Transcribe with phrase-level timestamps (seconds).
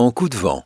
[0.00, 0.62] En coup de vent.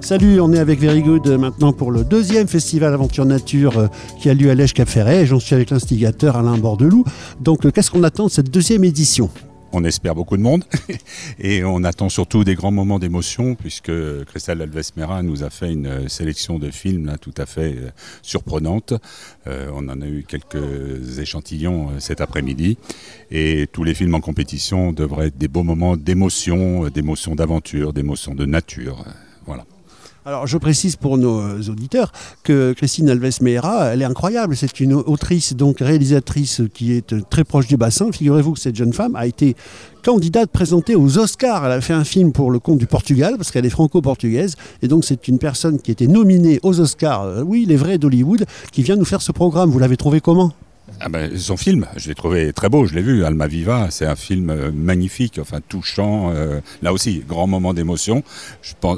[0.00, 3.86] Salut, on est avec Very Good maintenant pour le deuxième festival Aventure Nature euh,
[4.20, 5.26] qui a lieu à Lège Cap Ferret.
[5.26, 7.04] J'en suis avec l'instigateur Alain Bordelou.
[7.40, 9.28] Donc, euh, qu'est-ce qu'on attend de cette deuxième édition?
[9.74, 10.64] On espère beaucoup de monde
[11.38, 13.92] et on attend surtout des grands moments d'émotion puisque
[14.26, 17.76] Christelle Alves-Mera nous a fait une sélection de films là, tout à fait
[18.22, 18.94] surprenante.
[19.46, 22.78] on en a eu quelques échantillons cet après-midi
[23.30, 28.34] et tous les films en compétition devraient être des beaux moments d'émotion, d'émotion d'aventure, d'émotion
[28.34, 29.04] de nature.
[29.46, 29.64] Voilà.
[30.26, 32.10] Alors, je précise pour nos auditeurs
[32.44, 34.56] que Christine Alves Meira, elle est incroyable.
[34.56, 38.10] C'est une autrice, donc réalisatrice qui est très proche du bassin.
[38.10, 39.54] Figurez-vous que cette jeune femme a été
[40.02, 41.66] candidate présentée aux Oscars.
[41.66, 44.56] Elle a fait un film pour le compte du Portugal, parce qu'elle est franco-portugaise.
[44.80, 48.46] Et donc, c'est une personne qui était nominée aux Oscars, euh, oui, les vrais d'Hollywood,
[48.72, 49.68] qui vient nous faire ce programme.
[49.68, 50.54] Vous l'avez trouvé comment?
[51.00, 54.06] Ah ben, son film, je l'ai trouvé très beau, je l'ai vu, Alma Viva, c'est
[54.06, 58.22] un film euh, magnifique, enfin touchant, euh, là aussi, grand moment d'émotion.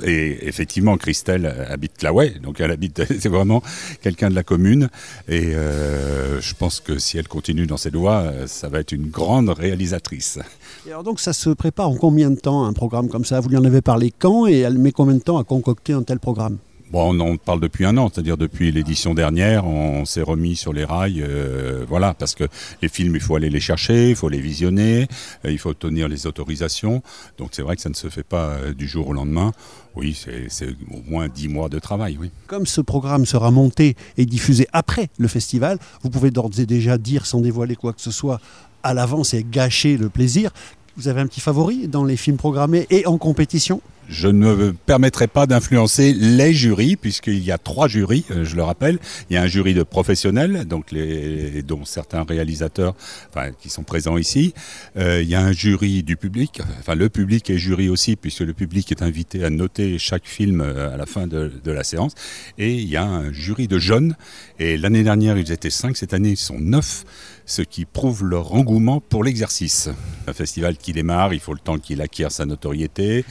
[0.05, 3.63] Et effectivement, Christelle habite Claouet, donc elle habite, c'est vraiment
[4.03, 4.89] quelqu'un de la commune,
[5.29, 9.09] et euh, je pense que si elle continue dans ses doigts, ça va être une
[9.09, 10.39] grande réalisatrice.
[10.87, 13.41] Et alors donc ça se prépare en combien de temps un programme comme ça?
[13.41, 16.03] Vous lui en avez parlé quand et elle met combien de temps à concocter un
[16.03, 16.59] tel programme?
[16.93, 20.73] Bon, on en parle depuis un an, c'est-à-dire depuis l'édition dernière, on s'est remis sur
[20.73, 22.45] les rails, euh, voilà, parce que
[22.81, 25.09] les films, il faut aller les chercher, il faut les visionner,
[25.45, 27.03] euh, il faut obtenir les autorisations.
[27.39, 29.53] Donc c'est vrai que ça ne se fait pas euh, du jour au lendemain.
[29.97, 30.17] Oui,
[30.49, 32.31] c'est au moins dix mois de travail, oui.
[32.47, 36.99] Comme ce programme sera monté et diffusé après le festival, vous pouvez d'ores et déjà
[36.99, 38.41] dire, sans dévoiler quoi que ce soit,
[38.85, 40.51] à l'avance et gâcher le plaisir.
[40.97, 43.81] Vous avez un petit favori dans les films programmés et en compétition?
[44.09, 48.57] Je ne me permettrai pas d'influencer les jurys, puisqu'il y a trois jurys, euh, je
[48.57, 48.99] le rappelle.
[49.31, 52.95] Il y a un jury de professionnels, donc les, dont certains réalisateurs
[53.31, 54.55] enfin, qui sont présents ici.
[54.97, 58.41] Euh, il y a un jury du public, enfin le public est jury aussi, puisque
[58.41, 62.13] le public est invité à noter chaque film euh, à la fin de, la séance.
[62.59, 64.17] Et il y a un jury de jeunes,
[64.59, 67.05] et l'année dernière ils étaient cinq, cette année ils sont neuf
[67.49, 69.89] ce qui prouve leur engouement pour l'exercice.
[70.27, 73.25] Un festival qui démarre, il faut le temps qu'il acquiert sa notoriété.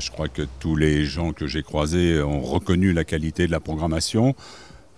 [0.00, 3.60] Je crois que tous les gens que j'ai croisés ont reconnu la qualité de la
[3.60, 4.34] programmation.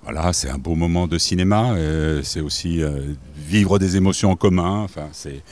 [0.05, 1.73] Voilà, c'est un beau moment de cinéma.
[1.73, 4.81] Euh, c'est aussi euh, vivre des émotions en commun.
[4.83, 5.43] Enfin, c'est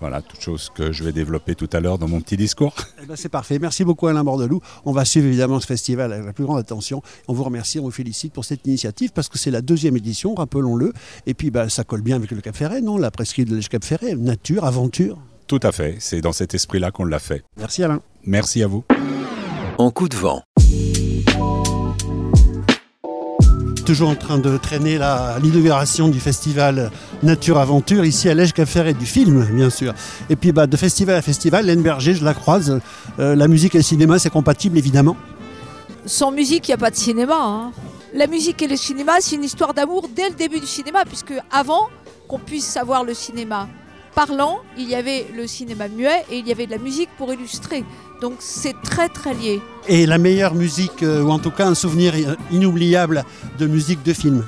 [0.00, 2.74] voilà, toute chose que je vais développer tout à l'heure dans mon petit discours.
[3.02, 3.58] Eh ben, c'est parfait.
[3.58, 4.60] Merci beaucoup Alain Bordelou.
[4.84, 7.02] On va suivre évidemment ce festival avec la plus grande attention.
[7.26, 10.34] On vous remercie, on vous félicite pour cette initiative parce que c'est la deuxième édition,
[10.34, 10.92] rappelons-le.
[11.26, 12.98] Et puis bah, ça colle bien avec le Cap Ferret, non?
[12.98, 15.18] La presqu'île de Cap Ferret, nature, aventure.
[15.48, 15.96] Tout à fait.
[15.98, 17.42] C'est dans cet esprit-là qu'on l'a fait.
[17.56, 18.00] Merci Alain.
[18.24, 18.84] Merci à vous.
[19.78, 20.42] En coup de vent.
[23.88, 24.98] toujours en train de traîner
[25.42, 26.90] l'inauguration du festival
[27.22, 29.94] Nature Aventure ici à Lège et du film bien sûr.
[30.28, 32.80] Et puis bah, de festival à festival, Laine Berger, je la croise.
[33.18, 35.16] Euh, la musique et le cinéma, c'est compatible évidemment.
[36.04, 37.38] Sans musique, il n'y a pas de cinéma.
[37.40, 37.72] Hein.
[38.12, 41.32] La musique et le cinéma, c'est une histoire d'amour dès le début du cinéma, puisque
[41.50, 41.88] avant
[42.28, 43.70] qu'on puisse savoir le cinéma
[44.26, 47.32] parlant, il y avait le cinéma muet et il y avait de la musique pour
[47.32, 47.84] illustrer.
[48.20, 49.62] Donc c'est très très lié.
[49.86, 52.14] Et la meilleure musique, euh, ou en tout cas un souvenir
[52.50, 53.24] inoubliable
[53.60, 54.44] de musique de film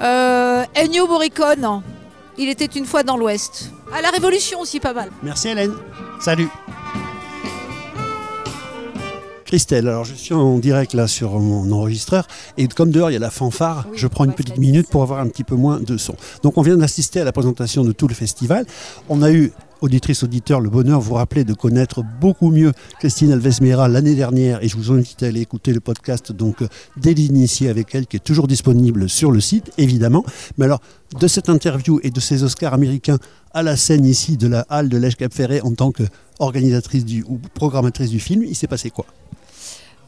[0.00, 1.82] euh, Ennio Morricone,
[2.38, 3.70] il était une fois dans l'Ouest.
[3.92, 5.10] À la Révolution aussi pas mal.
[5.22, 5.74] Merci Hélène.
[6.18, 6.48] Salut.
[9.50, 13.16] Christelle, alors je suis en direct là sur mon enregistreur et comme dehors il y
[13.16, 15.96] a la fanfare, je prends une petite minute pour avoir un petit peu moins de
[15.96, 16.14] son.
[16.44, 18.64] Donc on vient d'assister à la présentation de tout le festival.
[19.08, 19.50] On a eu
[19.80, 24.68] auditrice, auditeur, le bonheur vous rappeler de connaître beaucoup mieux Christine Alves-Meira l'année dernière et
[24.68, 26.58] je vous invite à aller écouter le podcast donc
[26.96, 30.24] dès l'initié avec elle qui est toujours disponible sur le site évidemment.
[30.58, 30.80] Mais alors
[31.18, 33.18] de cette interview et de ces Oscars américains
[33.52, 37.24] à la scène ici de la halle de l'Èche Cap Ferret en tant qu'organisatrice du
[37.24, 39.06] ou programmatrice du film, il s'est passé quoi?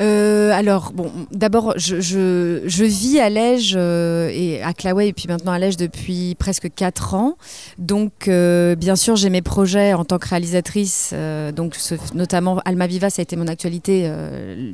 [0.01, 5.53] Euh, alors, bon, d'abord, je, vis à Lège euh, et à Claouet et puis maintenant
[5.53, 7.37] à Lège depuis presque 4 ans.
[7.79, 11.15] Donc, euh, bien sûr, j'ai mes projets en tant que réalisatrice.
[11.55, 11.77] donc,
[12.15, 14.11] notamment, Alma Viva, ça a été mon actualité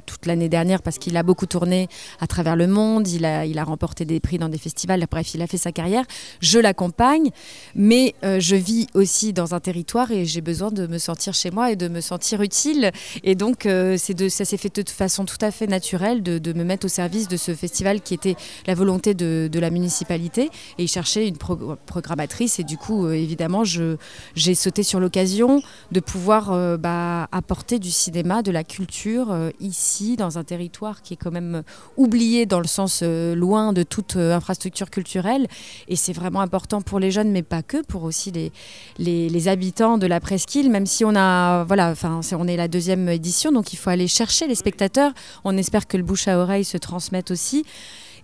[0.06, 1.88] toute l'année dernière parce qu'il a beaucoup tourné
[2.20, 3.08] à travers le monde.
[3.08, 5.04] Il a, il a remporté des prix dans des festivals.
[5.10, 6.04] Bref, il a fait sa carrière.
[6.40, 7.30] Je l'accompagne,
[7.74, 11.70] mais je vis aussi dans un territoire et j'ai besoin de me sentir chez moi
[11.70, 12.90] et de me sentir utile.
[13.24, 13.62] Et donc,
[13.96, 16.64] c'est de, ça s'est fait de toute façon façon tout à fait naturelle de, me
[16.64, 18.36] mettre au service de ce festival qui était
[18.66, 20.50] la volonté de, la municipalité.
[20.78, 22.58] Et ils cherchaient une programmatrice.
[22.58, 27.90] Et du coup euh, évidemment j'ai sauté sur l'occasion de pouvoir euh, bah, apporter du
[27.90, 31.62] cinéma, de la culture euh, ici dans un territoire qui est quand même
[31.96, 35.48] oublié dans le sens loin de toute infrastructure culturelle.
[35.88, 38.52] Et c'est vraiment important pour les jeunes mais pas que, pour aussi les,
[38.98, 43.08] les, habitants de la presqu'île même si on a voilà, enfin on est la deuxième
[43.08, 44.97] édition donc il faut aller chercher les spectateurs.
[45.44, 47.64] On espère que le bouche à oreille se transmette aussi.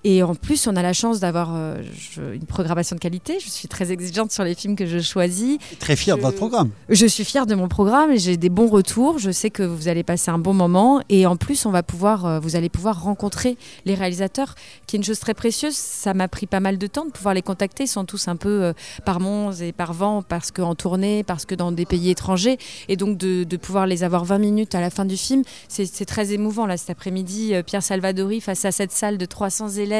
[0.06, 1.82] Et en plus, on a la chance d'avoir euh,
[2.34, 3.38] une programmation de qualité.
[3.42, 5.56] Je suis très exigeante sur les films que je choisis.
[5.80, 6.68] Très fière de votre programme.
[6.90, 9.18] Je suis fière de mon programme et j'ai des bons retours.
[9.18, 11.00] Je sais que vous allez passer un bon moment.
[11.08, 13.56] Et en plus, on va pouvoir, euh, vous allez pouvoir rencontrer
[13.86, 14.56] les réalisateurs,
[14.86, 15.74] qui est une chose très précieuse.
[15.74, 17.84] Ça m'a pris pas mal de temps de pouvoir les contacter.
[17.84, 18.72] Ils sont tous un peu euh,
[19.06, 22.58] par monts et par vent, parce qu'en tournée, parce que dans des pays étrangers.
[22.88, 26.04] Et donc, de, de, pouvoir les avoir 20 minutes à la fin du film, c'est
[26.04, 26.66] très émouvant.
[26.66, 29.93] Là, cet après-midi, Pierre Salvadori, face à cette salle de 300 élèves,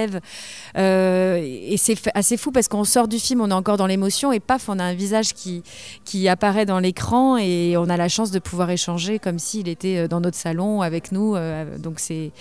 [0.76, 4.32] euh, et c'est assez fou parce qu'on sort du film, on est encore dans l'émotion
[4.32, 5.62] et paf, on a un visage qui,
[6.04, 9.98] qui apparaît dans l'écran et on a la chance de pouvoir échanger comme s'il était
[9.98, 11.36] euh, dans notre salon avec nous.
[11.36, 12.32] Euh, donc c'est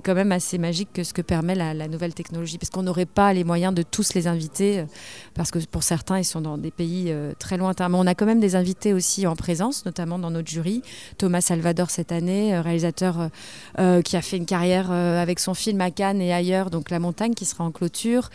[0.00, 3.32] quand même assez magique que ce que permet la, nouvelle technologie parce qu'on n'aurait pas
[3.32, 4.84] les moyens de tous les inviter
[5.34, 7.88] parce que pour certains, ils sont dans des pays très lointains.
[7.88, 10.82] Mais on a quand même des invités aussi en présence, notamment dans notre jury.
[11.18, 13.30] Thomas Salvador cette année, réalisateur
[14.04, 17.34] qui a fait une carrière avec son film à Cannes et ailleurs, donc la montagne
[17.34, 18.30] qui sera en clôture.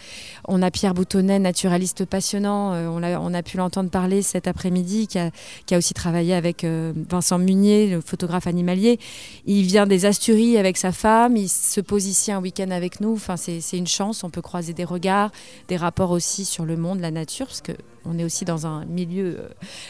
[0.47, 4.47] On a Pierre Boutonnet, naturaliste passionnant, euh, on, a, on, a, pu l'entendre parler cet
[4.47, 5.31] après-midi, qui a,
[5.65, 8.99] qui a, aussi travaillé avec euh, Vincent Munier, le photographe animalier.
[9.45, 13.13] Il vient des Asturies avec sa femme, il se pose ici un week-end avec nous.
[13.13, 15.31] Enfin, c'est une chance, on peut croiser des regards,
[15.67, 19.39] des rapports aussi sur le monde, la nature, parce qu'on est aussi dans un milieu,
[19.39, 19.49] euh,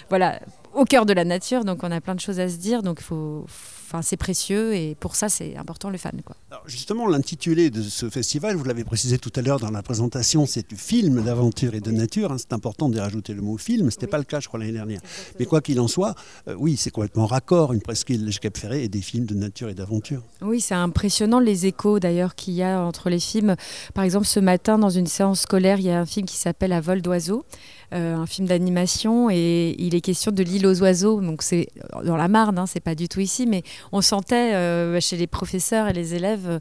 [0.09, 0.39] voilà,
[0.73, 2.97] au cœur de la nature, donc on a plein de choses à se dire, donc
[2.99, 3.45] il faut
[3.95, 6.21] Enfin, c'est précieux et pour ça, c'est important le fan.
[6.25, 6.35] Quoi.
[6.51, 10.45] Alors justement, l'intitulé de ce festival, vous l'avez précisé tout à l'heure dans la présentation,
[10.45, 12.33] c'est film d'aventure et de nature.
[12.33, 12.37] Hein.
[12.37, 13.89] c'est important de rajouter le mot film.
[13.89, 14.99] Ce n'était pas le cas, je crois, l'année dernière.
[15.39, 16.13] Mais quoi qu'il en soit,
[16.49, 17.71] euh, oui, c'est complètement raccord.
[17.71, 20.21] Une presqu'île Cap Ferré et des films de nature et d'aventure.
[20.41, 23.55] Oui, c'est impressionnant les échos d'ailleurs qu'il y a entre les films.
[23.93, 26.73] Par exemple, ce matin, dans une séance scolaire, il y a un film qui s'appelle
[26.73, 27.45] À vol d'oiseaux.
[27.93, 31.21] Euh, un film d'animation et il est question de l'île aux oiseaux.
[31.21, 31.69] Donc c'est
[32.03, 35.27] dans la Marne, hein, c'est pas du tout ici, mais on sentait euh, chez les
[35.27, 36.59] professeurs et les élèves euh,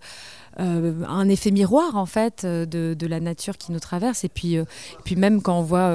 [0.57, 4.25] un effet miroir en fait euh, de, la nature qui nous traverse.
[4.25, 4.65] Et puis, euh,
[5.05, 5.93] puis même quand on voit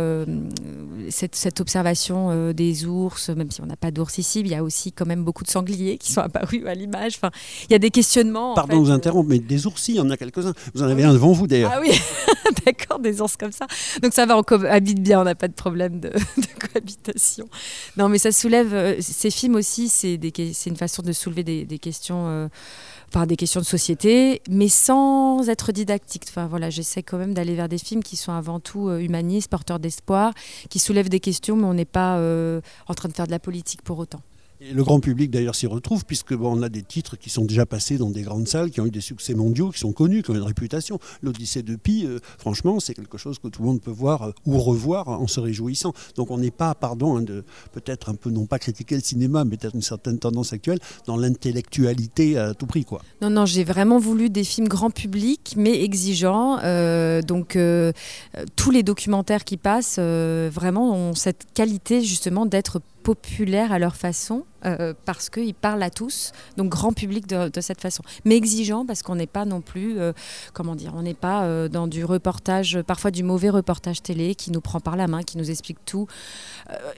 [1.10, 4.92] cette, observation des ours, même si on n'a pas d'ours ici, il y a aussi
[4.92, 7.14] quand même beaucoup de sangliers qui sont apparus à l'image.
[7.16, 7.32] Enfin,
[7.70, 8.54] il y a des questionnements.
[8.54, 10.54] Pardon de vous interrompre, mais des ours, il y en a quelques-uns.
[10.74, 11.72] Vous en avez un devant vous d'ailleurs.
[11.76, 11.92] Ah oui,
[12.66, 13.66] d'accord, des ours comme ça.
[14.02, 16.12] Donc ça va, on habite bien, on n'a pas de problème de,
[16.60, 17.50] cohabitation.
[17.98, 20.20] Non, mais ça soulève, ces films aussi, c'est
[20.66, 22.50] une façon de soulever des, questions
[23.10, 26.26] enfin des questions de société, mais sans être didactique.
[26.30, 29.50] Enfin voilà, j'essaie quand même d'aller vers des films qui sont avant tout euh, humanistes,
[29.50, 30.34] porteurs d'espoir,
[30.70, 33.40] qui soulèvent des questions, mais on n'est pas euh, en train de faire de la
[33.40, 34.22] politique pour autant.
[34.62, 37.66] Le grand public d'ailleurs s'y retrouve, puisque bon, on a des titres qui sont déjà
[37.66, 40.32] passés dans des grandes salles, qui ont eu des succès mondiaux, qui sont connus, qui
[40.32, 41.00] ont une réputation.
[41.22, 44.32] L'Odyssée de Pi, euh, franchement, c'est quelque chose que tout le monde peut voir euh,
[44.46, 45.94] ou revoir en se réjouissant.
[46.16, 47.24] Donc on n'est pas, pardon, hein,
[47.72, 51.16] peut-être un peu, non pas critiquer le cinéma, mais peut-être une certaine tendance actuelle, dans
[51.16, 52.84] l'intellectualité à tout prix.
[52.84, 53.02] Quoi.
[53.22, 56.60] Non, non, j'ai vraiment voulu des films grand public, mais exigeants.
[56.66, 57.58] Euh, donc
[58.58, 64.44] tous les documentaires qui passent, vraiment, ont cette qualité justement d'être populaires à leur façon
[64.66, 68.04] euh, parce qu'ils parlent à tous, donc grand public de, cette façon.
[68.26, 70.12] Mais exigeant parce qu'on n'est pas non plus, euh,
[70.54, 74.52] comment dire, on n'est pas euh, dans du reportage, parfois du mauvais reportage télé qui
[74.52, 76.08] nous prend par la main, qui nous explique tout.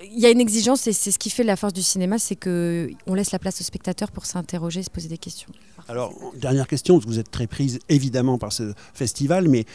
[0.04, 2.36] Il y a une exigence et c'est ce qui fait la force du cinéma, c'est
[2.36, 5.50] qu'on laisse la place au spectateur pour s'interroger, se poser des questions.
[5.88, 9.66] Alors, dernière question, vous êtes très prise évidemment par ce festival, mais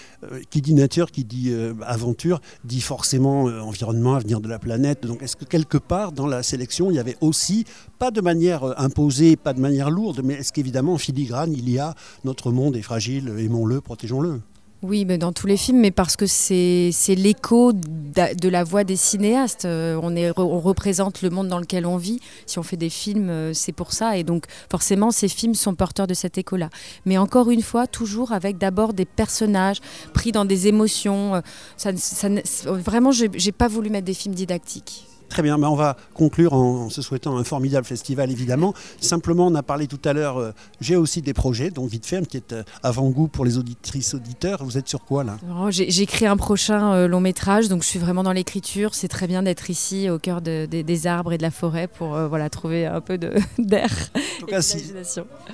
[0.51, 1.53] qui dit nature, qui dit
[1.83, 5.07] aventure, dit forcément environnement, avenir de la planète.
[5.07, 7.65] Donc, est-ce que quelque part dans la sélection, il y avait aussi
[7.99, 11.69] pas de manière euh, imposée, pas de manière lourde, mais est-ce qu'évidemment, en filigrane, il
[11.71, 14.41] y a notre monde est fragile, aimons-le, protégeons-le?
[14.83, 18.97] Oui, mais dans tous les films, mais parce que c'est l'écho de la voix des
[18.97, 19.65] cinéastes.
[19.65, 19.99] Euh,
[20.37, 22.21] on, représente le monde dans lequel on vit.
[22.45, 24.19] Si on fait des films, euh, c'est pour ça.
[24.19, 26.69] Et donc, forcément, ces films sont porteurs de cet écho-là.
[27.07, 29.79] Mais encore une fois, toujours avec d'abord des personnages
[30.13, 31.43] pris dans des émotions.
[31.79, 32.29] Ça, ça,
[32.71, 35.07] vraiment, je n'ai pas voulu mettre des films didactiques.
[35.29, 38.75] Très bien, mais on va conclure en, se souhaitant un formidable festival évidemment.
[39.01, 42.27] Simplement, on a parlé tout à l'heure, euh, j'ai aussi des projets, donc vite fait,
[42.27, 44.65] qui est euh, avant-goût pour les auditrices auditeurs.
[44.65, 45.37] Vous êtes sur quoi là?
[45.61, 48.95] Oh, J'ai écrit un prochain euh, long métrage, donc je suis vraiment dans l'écriture.
[48.95, 52.49] C'est très bien d'être ici au cœur des arbres et de la forêt pour voilà,
[52.51, 53.19] trouver un peu
[53.59, 53.91] d'air.
[54.15, 54.93] En tout cas, si,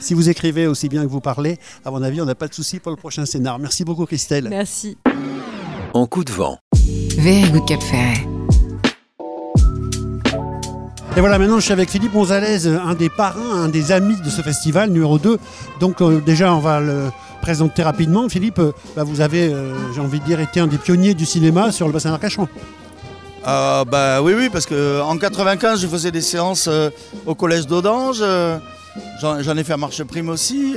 [0.00, 2.55] si vous écrivez aussi bien que vous parlez, à mon avis, on n'a pas de
[2.55, 3.59] souci pour le prochain scénar.
[3.59, 4.49] Merci beaucoup Christelle.
[4.49, 4.97] Merci.
[5.95, 6.59] En coup de vent.
[7.19, 8.26] Very good Cap Ferret.
[11.14, 14.31] Et voilà, maintenant je suis avec Philippe Gonzalez, un des parrains, un des amis de
[14.31, 15.38] ce festival, numéro 2.
[15.78, 17.11] Donc euh, déjà, on va le
[17.42, 18.26] présenter rapidement.
[18.31, 21.26] Philippe, euh, bah, vous avez, euh, j'ai envie de dire, été un des pionniers du
[21.26, 22.49] cinéma sur le bassin d'Arcachon.
[23.45, 26.71] bah oui, oui, parce qu'en 95, je faisais des séances
[27.26, 28.25] au collège d'Audange.
[29.21, 30.76] J'en ai fait à Marche Prime aussi.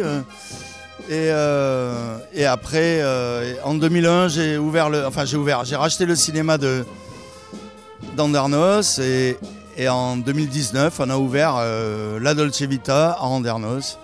[1.09, 3.01] Et, après,
[3.63, 6.83] en 2001, j'ai ouvert le, enfin j'ai ouvert, j'ai racheté le cinéma de
[8.99, 9.37] et,
[9.77, 13.97] et en 2019, on a ouvert euh, la Dolce Vita à Andernos.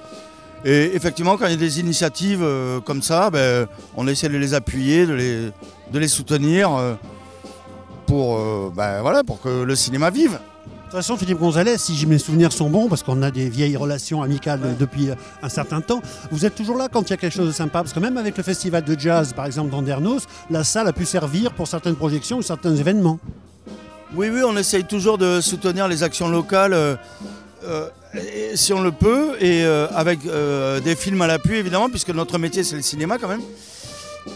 [0.65, 4.37] Et effectivement, quand il y a des initiatives euh, comme ça, ben, on essaie de
[4.37, 5.51] les appuyer, de les,
[5.91, 6.93] de les soutenir euh,
[8.05, 8.37] pour,
[8.71, 10.31] ben, voilà, pour que le cinéma vive.
[10.33, 13.77] De toute façon, Philippe Gonzalez, si mes souvenirs sont bons, parce qu'on a des vieilles
[13.77, 15.07] relations amicales depuis
[15.41, 16.01] un certain temps,
[16.31, 17.79] vous êtes toujours là quand il y a quelque chose de sympa?
[17.79, 21.05] Parce que même avec le festival de jazz, par exemple, d'Andernos, la salle a pu
[21.05, 23.19] servir pour certaines projections ou certains événements.
[24.13, 26.95] Oui, oui, on essaye toujours de soutenir les actions locales euh,
[27.63, 27.87] euh,
[28.55, 30.19] si on le peut, et euh, avec
[30.83, 33.41] des films à l'appui évidemment, puisque notre métier c'est le cinéma quand même.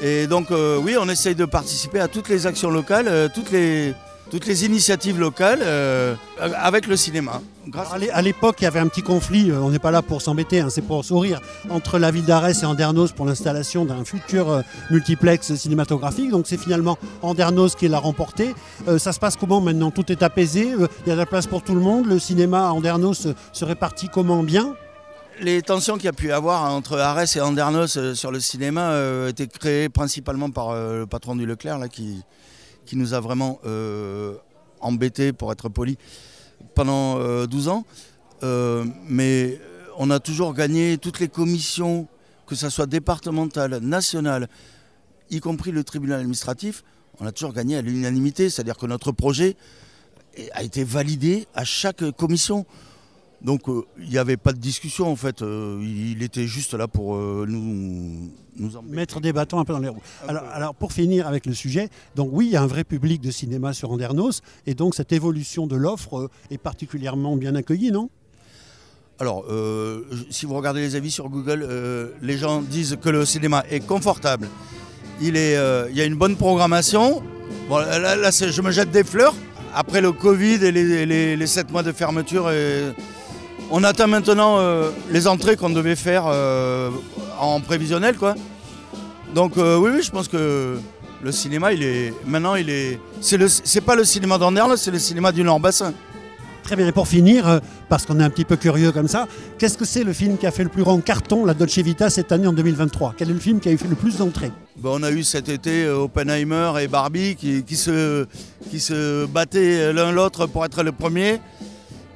[0.01, 3.93] Et donc oui, on essaye de participer à toutes les actions locales, toutes les,
[4.29, 7.41] toutes les initiatives locales euh, avec le cinéma.
[8.13, 10.59] À l'époque, il y avait un petit conflit, euh, on n'est pas là pour s'embêter,
[10.59, 14.61] hein, c'est pour sourire, entre la ville d'Arès et Andernos pour l'installation d'un futur euh,
[14.91, 16.29] multiplex cinématographique.
[16.29, 18.53] Donc c'est finalement Andernos qui l'a remporté.
[18.97, 19.91] ça se passe comment maintenant?
[19.91, 22.67] Tout est apaisé, il y a de la place pour tout le monde, le cinéma
[22.67, 24.75] à Andernos se répartit comment bien?
[25.41, 28.93] Les tensions qu'il y a pu y avoir entre Arès et Andernos sur le cinéma
[29.27, 32.23] étaient créées principalement par le patron du Leclerc là, qui,
[32.85, 34.35] qui nous a vraiment euh,
[34.79, 35.97] embêtés, pour être poli,
[36.73, 37.85] pendant 12 euh, ans.
[38.43, 39.59] Euh, mais
[39.97, 42.07] on a toujours gagné toutes les commissions,
[42.47, 44.47] que ce soit départementales, nationales,
[45.29, 46.83] y compris le tribunal administratif,
[47.19, 49.55] on a toujours gagné à l'unanimité, c'est-à-dire que notre projet
[50.51, 52.65] a été validé à chaque commission.
[53.45, 56.87] Donc euh, il n'y avait pas de discussion en fait, euh, il était juste là
[56.87, 58.31] pour euh, nous,
[58.89, 60.01] mettre des bâtons un peu dans les roues.
[60.27, 63.29] Alors, pour finir avec le sujet, donc oui, il y a un vrai public de
[63.29, 68.09] cinéma sur Andernos et donc cette évolution de l'offre est particulièrement bien accueillie, non?
[69.19, 69.45] Alors,
[70.29, 71.65] si vous regardez les avis sur Google,
[72.21, 74.49] les gens disent que le cinéma est confortable.
[75.21, 75.53] Il, est,
[75.89, 77.23] il y a une bonne programmation.
[77.69, 79.33] Bon, là, je me jette des fleurs.
[79.73, 82.93] Après le Covid et les, les, 7 mois de fermeture, et,
[83.71, 86.89] on atteint maintenant euh, les entrées qu'on devait faire euh,
[87.39, 88.35] en prévisionnel, quoi.
[89.33, 90.77] Donc euh, oui, oui, je pense que
[91.23, 94.91] le cinéma, il est maintenant, il est, c'est le, c'est pas le cinéma d'Anderle, c'est
[94.91, 95.93] le cinéma du Nord-Bassin.
[96.63, 96.87] Très bien.
[96.87, 99.27] Et pour finir, parce qu'on est un petit peu curieux comme ça,
[99.59, 102.09] qu'est-ce que c'est le film qui a fait le plus grand carton, la Dolce Vita,
[102.09, 104.51] cette année en 2023 Quel est le film qui a eu fait le plus d'entrées?
[104.77, 108.25] Ben, On a eu cet été Oppenheimer et Barbie qui, qui, se,
[108.71, 111.39] qui se battaient l'un l'autre pour être le premier.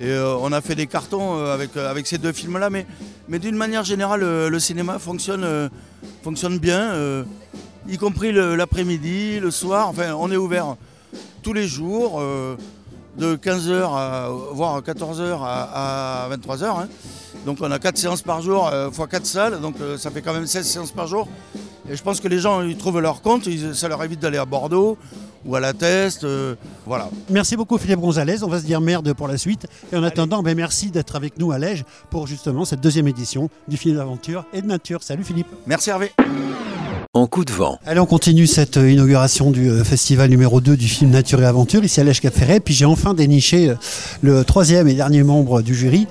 [0.02, 2.86] Et euh, on a fait des cartons euh, avec, euh, avec ces deux films-là, mais,
[3.28, 5.70] mais d'une manière générale, le cinéma fonctionne,
[6.60, 7.26] bien,
[7.88, 9.90] y compris l'après-midi, le soir.
[9.90, 10.78] Enfin, on est ouvert
[11.44, 12.22] tous les jours,
[13.18, 16.64] de 15h à voire 14h à, 23h.
[16.64, 16.88] Hein.
[17.46, 20.48] Donc on a 4 séances par jour, fois 4 salles, donc ça fait quand même
[20.48, 21.28] 16 séances par jour.
[21.90, 24.46] Et je pense que les gens ils trouvent leur compte, ça leur évite d'aller à
[24.46, 24.98] Bordeaux
[25.46, 26.24] ou à la test.
[26.24, 26.56] Euh,
[26.86, 27.10] voilà.
[27.30, 28.44] Merci beaucoup Philippe Gonzalez.
[28.44, 29.68] On va se dire merde pour la suite.
[29.92, 33.50] Et en attendant, ben, merci d'être avec nous à Lège pour justement cette deuxième édition
[33.68, 35.04] du film d'aventure et de nature.
[35.04, 35.48] Salut Philippe.
[35.66, 36.12] Merci Hervé.
[37.14, 37.80] En coup de vent.
[37.88, 41.46] Allez, on continue cette euh, inauguration du euh, festival numéro 2 du film Nature et
[41.46, 42.60] Aventure ici à Lège Cap Ferret.
[42.60, 43.74] Puis j'ai enfin déniché
[44.22, 46.08] le troisième et dernier membre du jury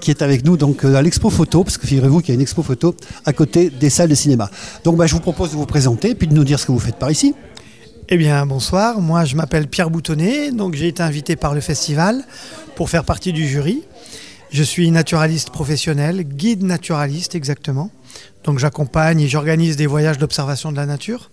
[0.00, 2.40] qui est avec nous donc à l'expo photo, parce que figurez-vous qu'il y a une
[2.40, 2.94] expo photo
[3.26, 4.50] à côté des salles de cinéma.
[4.84, 6.78] Donc bah, je vous propose de vous présenter puis de nous dire ce que vous
[6.78, 7.34] faites par ici.
[8.12, 9.00] Eh bien, bonsoir.
[9.00, 10.50] Moi, je m'appelle Pierre Boutonnet.
[10.50, 12.24] Donc, j'ai été invité par le festival
[12.74, 13.84] pour faire partie du jury.
[14.50, 17.88] Je suis naturaliste professionnel, guide naturaliste exactement.
[18.42, 21.30] Donc, j'accompagne et j'organise des voyages d'observation de la nature.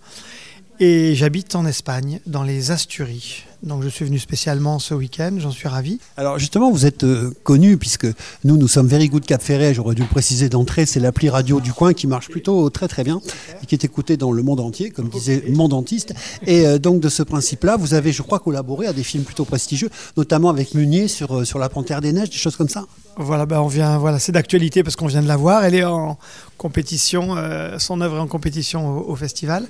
[0.78, 3.47] Et j'habite en Espagne, dans les Asturies.
[3.62, 5.98] Donc je suis venu spécialement ce week-end, j'en suis ravi.
[6.16, 8.06] Alors justement, vous êtes euh, connu puisque
[8.44, 11.60] nous, nous sommes Very Good Cap Ferret, j'aurais dû le préciser d'entrée, c'est l'appli radio
[11.60, 13.20] du coin qui marche plutôt très très bien
[13.62, 16.14] et qui est écoutée dans le monde entier, comme disait mon dentiste.
[16.46, 19.44] Et euh, donc de ce principe-là, vous avez, je crois, collaboré à des films plutôt
[19.44, 22.86] prestigieux, notamment avec Meunier sur, euh, sur La Panthère des Neiges, des choses comme ça?
[23.16, 25.64] Voilà, ben on vient, voilà, c'est d'actualité parce qu'on vient de la voir.
[25.64, 26.16] Elle est en
[26.58, 29.66] compétition, euh, son œuvre en compétition au, festival.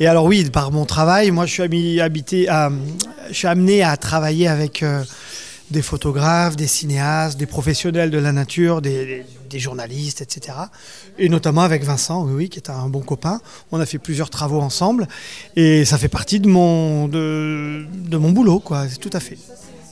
[0.00, 2.48] Et alors oui, par mon travail, moi je suis habité
[3.30, 5.02] je suis amené à travailler avec euh,
[5.70, 9.24] des photographes, des cinéastes, des professionnels de la nature, des,
[9.56, 10.58] journalistes, etc.
[11.16, 13.40] Et notamment avec Vincent, oui, qui est un bon copain.
[13.70, 15.06] On a fait plusieurs travaux ensemble
[15.54, 17.86] et ça fait partie de mon, de
[18.16, 19.38] mon boulot, quoi, tout à fait.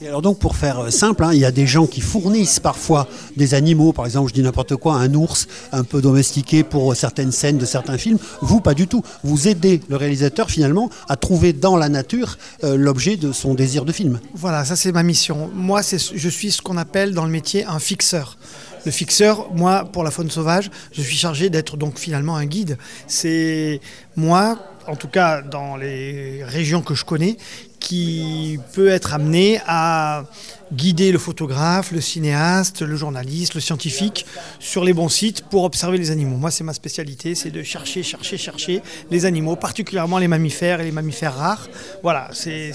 [0.05, 3.07] Alors donc pour faire euh, simple, hein, il y a des gens qui fournissent parfois
[3.37, 6.95] des animaux, par exemple je dis n'importe quoi, un ours un peu domestiqué pour euh,
[6.95, 8.17] certaines scènes de certains films.
[8.41, 9.01] Vous pas du tout.
[9.23, 13.85] Vous aidez le réalisateur finalement à trouver dans la nature euh, l'objet de son désir
[13.85, 14.19] de film.
[14.33, 15.49] Voilà, ça c'est ma mission.
[15.53, 18.37] Moi, je suis ce qu'on appelle dans le métier un fixeur.
[18.85, 22.77] Le fixeur, moi, pour la faune sauvage, je suis chargé d'être donc finalement un guide.
[23.07, 23.79] C'est
[24.17, 27.37] moi, en tout cas dans les régions que je connais,
[27.83, 30.23] qui peut être amené à
[30.71, 34.25] guider le photographe, le cinéaste, le journaliste, le scientifique
[34.59, 36.37] sur les bons sites pour observer les animaux.
[36.37, 40.85] Moi, c'est ma spécialité, c'est de chercher, chercher, chercher les animaux, particulièrement les mammifères et
[40.85, 41.69] les mammifères rares.
[42.01, 42.71] Voilà, c'est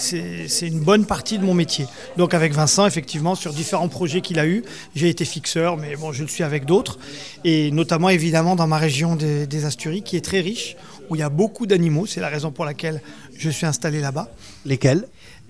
[0.62, 1.86] une bonne partie de mon métier.
[2.16, 4.62] Donc avec Vincent, effectivement, sur différents projets qu'il a eus,
[4.94, 6.98] j'ai été fixeur, mais bon, je le suis avec d'autres.
[7.44, 10.76] Et notamment, évidemment, dans ma région des Asturies, qui est très riche,
[11.08, 12.06] où il y a beaucoup d'animaux.
[12.06, 13.02] C'est la raison pour laquelle
[13.36, 14.28] je suis installé là-bas.
[14.64, 15.06] Lesquels?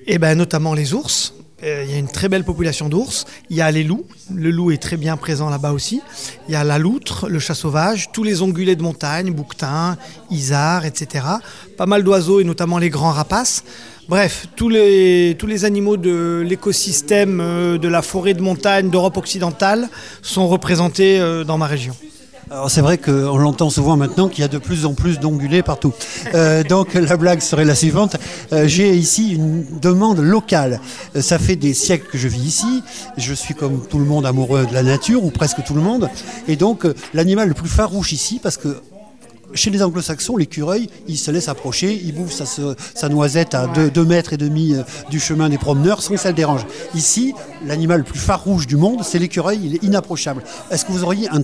[0.06, 1.34] Et ben notamment les ours.
[1.64, 3.26] Euh, Il y a une très belle population d'ours.
[3.50, 4.06] Il y a les loups.
[4.32, 6.00] Le loup est très bien présent là-bas aussi.
[6.48, 9.96] Il y a la loutre, le chat sauvage, tous les ongulés de montagne, bouquetins,
[10.30, 11.24] isards, etc.
[11.76, 13.64] Pas mal d'oiseaux et notamment les grands rapaces.
[14.08, 19.18] Bref, tous les, tous les animaux de l'écosystème euh, de la forêt de montagne d'Europe
[19.18, 19.88] occidentale
[20.22, 21.94] sont représentés euh, dans ma région.
[22.50, 25.62] Alors c'est vrai qu'on l'entend souvent maintenant qu'il y a de plus en plus d'ongulés
[25.62, 25.92] partout.
[26.34, 28.16] Euh, donc la blague serait la suivante.
[28.52, 30.80] Euh, J'ai ici une demande locale.
[31.14, 32.82] Euh, ça fait des siècles que je vis ici.
[33.18, 36.08] Je suis comme tout le monde amoureux de la nature, ou presque tout le monde.
[36.46, 38.80] Et donc euh, l'animal le plus farouche ici, parce que
[39.54, 44.32] chez les anglo-saxons, l'écureuil, il se laisse approcher, il bouffe sa, noisette à 2 mètres
[44.32, 46.66] et demi euh, du chemin des promeneurs sans que ça le dérange.
[46.94, 50.42] Ici, l'animal le plus farouche du monde, c'est l'écureuil, il est inapprochable.
[50.70, 51.42] Est-ce que vous auriez un,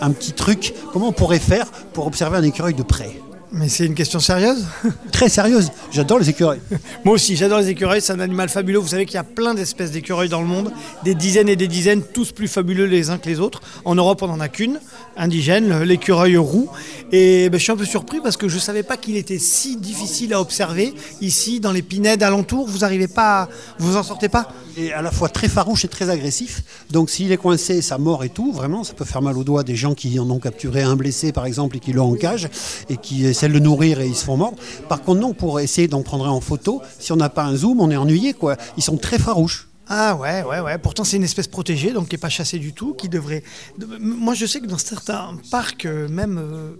[0.00, 3.20] un petit truc Comment on pourrait faire pour observer un écureuil de près?
[3.50, 4.66] Mais c'est une question sérieuse?
[5.12, 6.60] Très sérieuse, j'adore les écureuils.
[7.04, 8.78] Moi aussi, j'adore les écureuils, c'est un animal fabuleux.
[8.78, 10.70] Vous savez qu'il y a plein d'espèces d'écureuils dans le monde,
[11.02, 13.62] des dizaines et des dizaines, tous plus fabuleux les uns que les autres.
[13.86, 14.80] En Europe, on n'en a qu'une,
[15.16, 16.68] indigène, l'écureuil roux.
[17.10, 19.38] Et ben, je suis un peu surpris parce que je ne savais pas qu'il était
[19.38, 20.92] si difficile à observer.
[21.22, 23.48] Ici, dans les pinèdes alentours, vous n'arrivez pas, à...
[23.78, 24.48] vous en sortez pas?
[24.76, 26.62] Et à la fois très farouche et très agressif.
[26.90, 29.64] Donc s'il est coincé, ça mord et tout, vraiment, ça peut faire mal aux doigts
[29.64, 32.48] des gens qui en ont capturé un blessé, par exemple, et qui l'ont en cage,
[32.88, 34.58] et qui essaient de le nourrir et ils se font mordre.
[34.88, 37.80] Par contre, non, pour essayer d'en prendre en photo, si on n'a pas un zoom,
[37.80, 38.56] on est ennuyé, quoi.
[38.76, 39.68] Ils sont très farouches.
[39.88, 40.76] Ah ouais, ouais, ouais.
[40.78, 43.42] Pourtant, c'est une espèce protégée, donc qui n'est pas chassée du tout, qui devrait...
[43.78, 46.72] de- Moi, je sais que dans certains parcs, euh, même euh,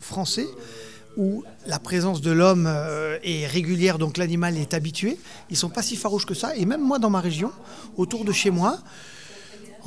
[0.00, 0.46] français,
[1.16, 5.16] où la présence de l'homme euh, est régulière, donc l'animal est habitué,
[5.48, 6.56] ils sont pas si farouches que ça.
[6.56, 7.52] Et même moi, dans ma région,
[7.96, 8.78] autour de chez moi,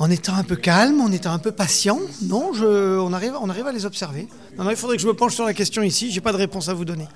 [0.00, 3.50] en étant un peu calme, en étant un peu patient, non, je, on, arrive, on
[3.50, 4.28] arrive à les observer.
[4.56, 6.70] Non, il faudrait que je me penche sur la question ici, j'ai pas de réponse
[6.70, 7.06] à vous donner.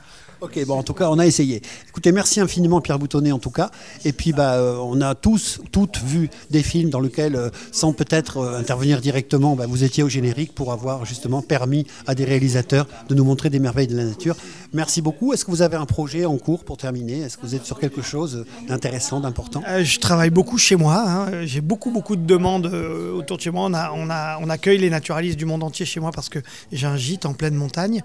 [0.40, 1.62] Ok, bon, en tout cas, on a essayé.
[1.88, 3.70] Écoutez, merci infiniment Pierre Boutonnet, en tout cas.
[4.05, 7.92] Et puis, bah, euh, on a tous, toutes vu des films dans lesquels, euh, sans
[7.92, 12.25] peut-être euh, intervenir directement, bah, vous étiez au générique pour avoir justement permis à des
[12.25, 14.37] réalisateurs de nous montrer des merveilles de la nature.
[14.73, 15.33] Merci beaucoup.
[15.33, 17.20] Est-ce que vous avez un projet en cours pour terminer?
[17.20, 19.62] Est-ce que vous êtes sur quelque chose d'intéressant, d'important?
[19.83, 21.05] Je travaille beaucoup chez moi.
[21.07, 21.44] hein.
[21.44, 23.66] J'ai beaucoup, beaucoup de demandes autour de chez moi.
[23.66, 23.75] On,
[24.11, 26.40] a, on, accueille les naturalistes du monde entier chez moi parce que
[26.73, 28.03] j'ai un gîte en pleine montagne.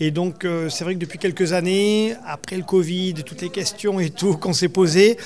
[0.00, 1.67] Et donc, c'est vrai que depuis quelques années,
[2.26, 5.16] après le Covid, toutes les questions et tout qu'on s'est posées,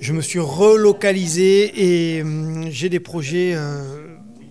[0.00, 3.52] je me suis relocalisé et hum, j'ai des projets.
[3.54, 4.06] euh,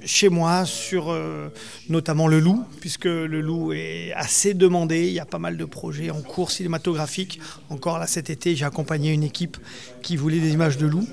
[0.05, 1.49] chez moi sur euh,
[1.89, 5.07] notamment le loup, puisque le loup est assez demandé.
[5.07, 7.39] Il y a pas mal de projets en cours cinématographiques.
[7.69, 9.57] Encore là cet été, j'ai accompagné une équipe
[10.01, 11.07] qui voulait des images de loup.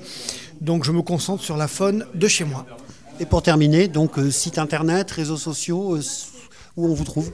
[0.61, 2.65] Donc je me concentre sur la faune de chez moi.
[3.19, 5.97] Et pour terminer, donc, euh, site internet, réseaux sociaux,
[6.77, 7.31] où on vous trouve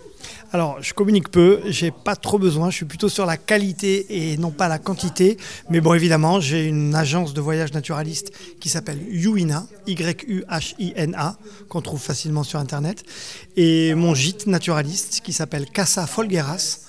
[0.52, 4.38] Alors, je communique peu, j'ai pas trop besoin, je suis plutôt sur la qualité et
[4.38, 5.38] non pas la quantité.
[5.70, 12.00] Mais bon, évidemment, j'ai une agence de voyage naturaliste qui s'appelle Yuina, Y-U-H-I-N-A, qu'on trouve
[12.00, 13.04] facilement sur Internet.
[13.58, 16.80] Et mon gîte naturaliste qui s'appelle Casa Folgueras.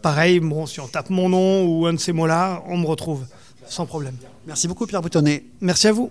[0.00, 3.24] Pareil, bon, si on tape mon nom ou un de ces mots-là, on me retrouve.
[3.68, 4.16] Sans problème.
[4.46, 5.44] Merci beaucoup Pierre Boutonnet.
[5.60, 6.10] Merci à vous.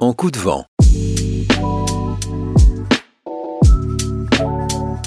[0.00, 0.66] En coup de vent.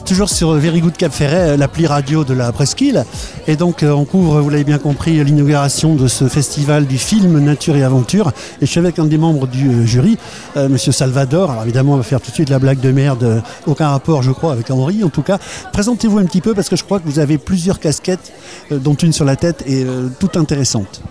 [0.06, 3.06] Toujours sur Very Good Cap Ferret, l'appli radio de la Presqu'île.
[3.48, 7.40] Et donc, euh, on couvre, vous l'avez bien compris, l'inauguration de ce festival du film
[7.40, 8.34] Nature et Aventure.
[8.62, 10.18] Et je suis avec un des membres du euh, jury,
[10.58, 11.52] euh, Monsieur Salvador.
[11.52, 13.24] Alors évidemment, on va faire tout de suite la blague de merde.
[13.24, 15.04] euh, Aucun rapport, je crois, avec Henri.
[15.06, 15.40] En tout cas,
[15.72, 18.34] présentez-vous un petit peu parce que je crois que vous avez plusieurs casquettes,
[18.74, 21.02] euh, dont une sur la tête et euh, toute intéressante.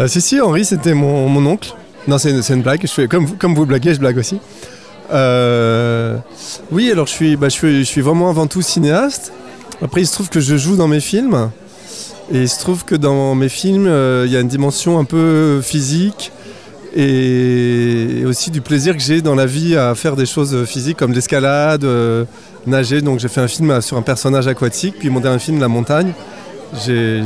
[0.00, 1.74] Euh, si, si, Henri, c'était mon, oncle.
[2.08, 2.80] Non, c'est une, blague.
[2.82, 4.40] Je fais, comme, comme vous blaguez, je blague aussi.
[5.12, 6.16] Euh,
[6.70, 9.32] oui, alors je suis, bah, je, suis, je suis vraiment avant tout cinéaste.
[9.82, 11.50] Après, il se trouve que je joue dans mes films.
[12.32, 15.04] Et il se trouve que dans mes films, euh, il y a une dimension un
[15.04, 16.32] peu physique
[16.94, 21.12] et aussi du plaisir que j'ai dans la vie à faire des choses physiques comme
[21.12, 22.24] l'escalade, euh,
[22.66, 23.00] nager.
[23.00, 26.12] Donc j'ai fait un film sur un personnage aquatique, puis mon dernier film, La montagne.
[26.86, 27.22] J'ai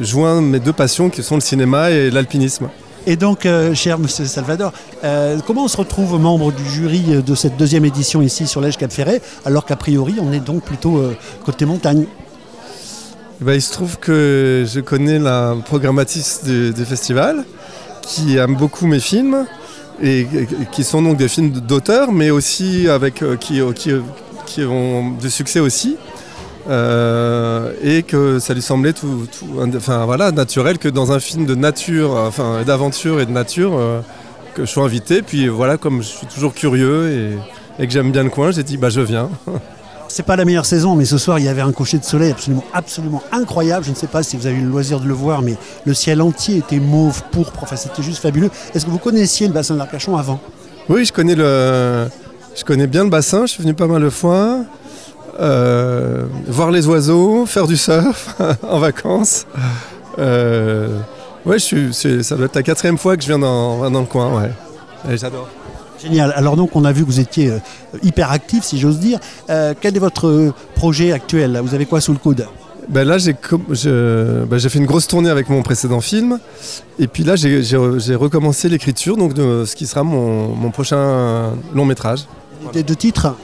[0.00, 2.68] joint mes deux passions qui sont le cinéma et l'alpinisme.
[3.10, 7.34] Et donc, euh, cher Monsieur Salvador, euh, comment on se retrouve membre du jury de
[7.34, 10.98] cette deuxième édition ici sur l'Ège Cap Ferret, alors qu'a priori on est donc plutôt
[10.98, 12.06] euh, côté montagne?
[13.40, 17.44] Eh ben, il se trouve que je connais la programmatrice du, festival
[18.02, 19.44] qui aime beaucoup mes films
[20.00, 20.28] et,
[20.70, 23.90] qui sont donc des films d'auteur mais aussi avec qui, qui,
[24.46, 25.96] qui ont du succès aussi.
[26.68, 29.46] Euh, et que ça lui semblait tout, tout-
[29.76, 34.00] enfin, voilà, naturel que dans un film de nature, enfin d'aventure et de nature, euh,
[34.54, 35.22] que je sois invité.
[35.22, 37.10] Puis voilà, comme je suis toujours curieux
[37.78, 39.30] et, et que j'aime bien le coin, j'ai dit bah je viens.
[40.08, 42.32] C'est pas la meilleure saison, mais ce soir il y avait un coucher de soleil
[42.32, 43.84] absolument, absolument incroyable.
[43.84, 45.54] Je ne sais pas si vous avez eu le loisir de le voir, mais
[45.86, 47.60] le ciel entier était mauve, pourpre.
[47.62, 48.50] Enfin, c'était juste fabuleux.
[48.74, 50.40] Est-ce que vous connaissiez le bassin d'Arcachon avant?
[50.88, 52.08] Oui, je connais le,
[52.56, 53.42] je connais bien le bassin.
[53.46, 54.64] Je suis venu pas mal de fois.
[55.40, 59.46] Euh, voir les oiseaux, faire du surf en vacances.
[60.18, 60.98] Euh,
[61.46, 64.00] ouais, je suis, c'est- ça doit être la quatrième fois que je viens dans, dans
[64.00, 64.30] le coin.
[64.42, 65.48] Ouais, j'adore.
[66.02, 66.32] Génial.
[66.36, 67.58] Alors donc, on a vu que vous étiez euh,
[68.02, 69.18] hyper actif, si j'ose dire.
[69.50, 71.60] Euh, quel est votre projet actuel?
[71.62, 72.46] Vous avez quoi sous le coude?
[72.88, 76.38] Ben là, j'ai, ben, j'ai fait une grosse tournée avec mon précédent film.
[76.98, 80.48] Et puis là, j'ai, j'ai re- j'ai recommencé l'écriture donc de ce qui sera mon,
[80.54, 82.20] mon prochain long métrage.
[82.72, 83.34] Des de titres?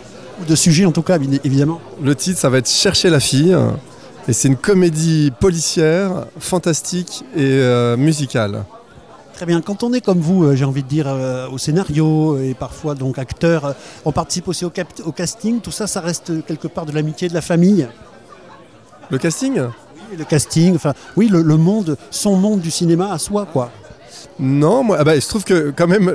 [0.40, 1.80] Ou de sujets en tout cas, évidemment.
[2.02, 3.56] Le titre, ça va être Chercher la fille.
[4.28, 8.64] Et c'est une comédie policière, fantastique et euh, musicale.
[9.36, 9.60] Très bien.
[9.60, 12.94] Quand on est comme vous, euh, j'ai envie de dire, euh, au scénario et parfois
[12.94, 13.72] donc acteur, euh,
[14.06, 15.60] on participe aussi au, casting.
[15.60, 17.86] Tout ça, ça reste quelque part de l'amitié, de la famille.
[19.10, 19.60] Le casting?
[20.10, 23.70] Et le casting, enfin, oui, le, le monde, son monde du cinéma à soi, quoi.
[24.38, 26.14] Non, moi, ah bah, trouve que quand même,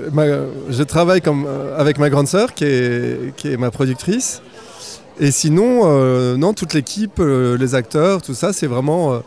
[0.70, 4.42] je travaille euh, avec ma grande sœur qui est, ma productrice.
[5.20, 9.22] Et sinon, euh, non, toute l'équipe, euh, les acteurs, tout ça, c'est vraiment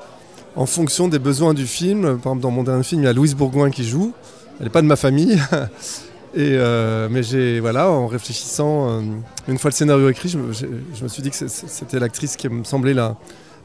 [0.56, 2.02] en fonction des besoins du film.
[2.02, 4.12] Par exemple, dans mon dernier film, il y a Louise Bourgoin qui joue.
[4.58, 5.40] Elle n'est pas de ma famille.
[6.36, 9.02] Mais j'ai, voilà, en réfléchissant,
[9.48, 12.94] une fois le scénario écrit, je, me- suis dit que c'était l'actrice qui me semblait
[12.94, 13.16] la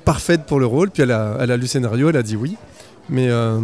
[0.05, 0.89] parfaite pour le rôle.
[0.89, 2.57] Puis elle a lu le scénario, elle a dit oui.
[3.09, 3.59] Mais, euh,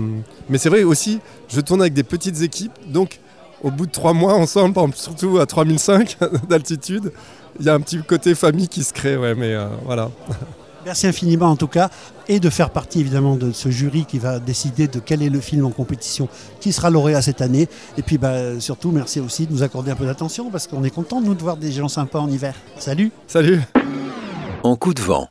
[0.49, 2.73] mais c'est vrai aussi, je tourne avec des petites équipes.
[2.87, 3.19] Donc,
[3.63, 6.17] au bout de trois mois ensemble, par exemple, surtout à 3005
[6.49, 7.11] d'altitude,
[7.59, 9.17] il y a un petit côté famille qui se crée.
[9.17, 10.09] Ouais, mais euh, voilà.
[10.85, 11.89] Merci infiniment en tout cas,
[12.27, 15.39] et de faire partie évidemment de ce jury qui va décider de quel est le
[15.39, 16.29] film en compétition
[16.59, 17.67] qui sera lauréat cette année.
[17.97, 20.91] Et puis bah, surtout, merci aussi de nous accorder un peu d'attention parce qu'on est
[20.91, 22.53] content nous de voir des gens sympas en hiver.
[22.77, 23.61] Salut Salut
[24.61, 25.27] En coup de vent.